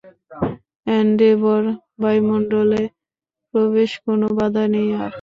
[0.87, 1.61] Endeavour,
[2.01, 2.83] বায়ুমন্ডলে
[3.53, 5.09] প্রবেশে কোনও বাধা নেই আর।